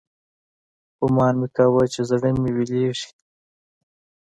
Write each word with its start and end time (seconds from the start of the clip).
ګومان 0.99 1.33
مې 1.39 1.47
كاوه 1.55 1.83
چې 1.93 2.01
زړه 2.09 2.29
مې 2.41 2.49
ويلېږي. 2.55 3.07